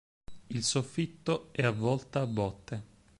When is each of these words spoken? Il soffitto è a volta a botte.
Il 0.49 0.63
soffitto 0.63 1.49
è 1.51 1.61
a 1.63 1.69
volta 1.69 2.21
a 2.21 2.25
botte. 2.25 2.83